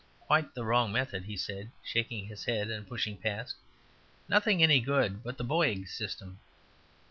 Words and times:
"Quite 0.21 0.55
the 0.55 0.65
wrong 0.65 0.91
method," 0.91 1.25
he 1.25 1.37
said, 1.37 1.69
shaking 1.83 2.25
his 2.25 2.45
head 2.45 2.71
and 2.71 2.87
pushing 2.87 3.17
past. 3.17 3.53
"Nothing 4.27 4.63
any 4.63 4.79
good 4.79 5.21
but 5.23 5.37
the 5.37 5.45
Boyg 5.45 5.87
system." 5.87 6.39